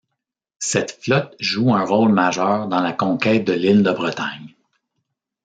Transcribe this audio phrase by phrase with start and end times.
[0.57, 4.55] Cette flotte joue un rôle majeur dans la conquête de l'île de Bretagne.